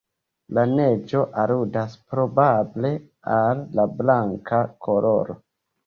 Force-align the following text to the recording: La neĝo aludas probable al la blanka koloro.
La 0.57 0.61
neĝo 0.71 1.21
aludas 1.43 1.93
probable 2.15 2.93
al 3.39 3.65
la 3.81 3.89
blanka 4.03 4.67
koloro. 4.89 5.43